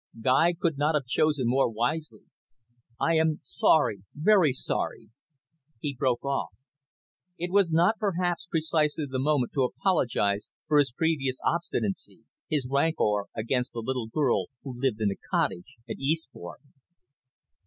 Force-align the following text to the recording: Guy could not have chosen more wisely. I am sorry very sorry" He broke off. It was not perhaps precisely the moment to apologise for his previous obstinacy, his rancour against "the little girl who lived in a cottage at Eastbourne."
Guy 0.19 0.55
could 0.59 0.79
not 0.79 0.95
have 0.95 1.05
chosen 1.05 1.47
more 1.47 1.69
wisely. 1.69 2.23
I 2.99 3.17
am 3.17 3.39
sorry 3.43 4.01
very 4.15 4.51
sorry" 4.51 5.09
He 5.79 5.93
broke 5.95 6.25
off. 6.25 6.53
It 7.37 7.51
was 7.51 7.69
not 7.69 7.99
perhaps 7.99 8.47
precisely 8.49 9.05
the 9.07 9.19
moment 9.19 9.51
to 9.53 9.61
apologise 9.61 10.49
for 10.67 10.79
his 10.79 10.91
previous 10.91 11.37
obstinacy, 11.45 12.23
his 12.49 12.67
rancour 12.67 13.27
against 13.35 13.73
"the 13.73 13.79
little 13.83 14.07
girl 14.07 14.45
who 14.63 14.73
lived 14.81 15.01
in 15.01 15.11
a 15.11 15.17
cottage 15.29 15.75
at 15.87 15.99
Eastbourne." 15.99 16.73